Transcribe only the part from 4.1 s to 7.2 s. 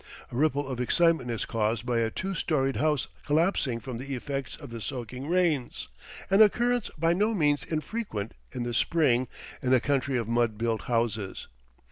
effects of the soaking rains, an occurrence by